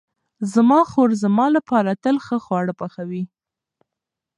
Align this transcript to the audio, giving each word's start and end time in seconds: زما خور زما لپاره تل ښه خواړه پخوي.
زما 0.53 0.79
خور 0.91 1.09
زما 1.23 1.45
لپاره 1.55 1.91
تل 2.03 2.15
ښه 2.25 2.37
خواړه 2.45 2.73
پخوي. 2.79 3.23